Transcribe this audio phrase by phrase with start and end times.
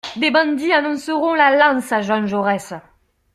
[0.15, 2.73] Des bandits annonceront la lance à Jean Jaurès.